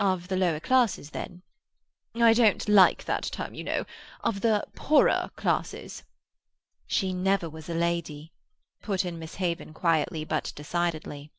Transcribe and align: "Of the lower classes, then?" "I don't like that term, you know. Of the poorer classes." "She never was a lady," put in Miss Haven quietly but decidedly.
"Of 0.00 0.26
the 0.26 0.36
lower 0.36 0.58
classes, 0.58 1.10
then?" 1.10 1.42
"I 2.16 2.32
don't 2.32 2.68
like 2.68 3.04
that 3.04 3.22
term, 3.30 3.54
you 3.54 3.62
know. 3.62 3.86
Of 4.20 4.40
the 4.40 4.64
poorer 4.74 5.30
classes." 5.36 6.02
"She 6.88 7.12
never 7.14 7.48
was 7.48 7.68
a 7.68 7.74
lady," 7.74 8.32
put 8.82 9.04
in 9.04 9.16
Miss 9.20 9.36
Haven 9.36 9.72
quietly 9.72 10.24
but 10.24 10.52
decidedly. 10.56 11.30